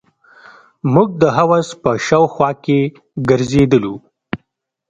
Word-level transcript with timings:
موږ 0.93 1.09
د 1.21 1.23
حوض 1.35 1.67
په 1.81 1.91
شاوخوا 2.05 2.49
کښې 2.63 2.81
ګرځېدلو. 3.29 3.93